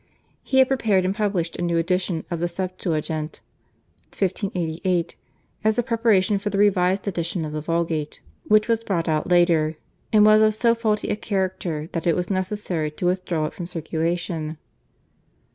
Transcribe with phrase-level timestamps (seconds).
[0.41, 3.39] He had prepared and published a new edition of the Septuagint
[4.09, 5.15] (1588)
[5.63, 9.75] as a preparation for the revised edition of the Vulgate, which was brought out later,
[10.11, 13.67] and was of so faulty a character that it was necessary to withdraw it from
[13.67, 14.57] circulation.